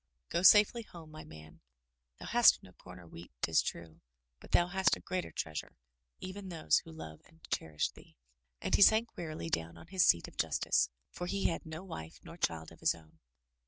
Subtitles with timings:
[0.29, 1.61] Go safely home, my man.
[2.17, 4.01] Thou hast no com or wheat, 'tis tme,
[4.39, 5.77] but thou hast a greater treasure—
[6.27, 8.15] even those who love and cherish thee."
[8.61, 12.19] And he sank wearily down on his seat of justice, for he had no wife
[12.23, 13.19] nor child of his own.